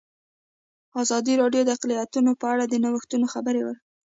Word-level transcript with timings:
ازادي 1.01 1.33
راډیو 1.41 1.63
د 1.65 1.69
اقلیتونه 1.77 2.31
په 2.41 2.45
اړه 2.53 2.63
د 2.67 2.73
نوښتونو 2.83 3.25
خبر 3.33 3.55
ورکړی. 3.61 3.81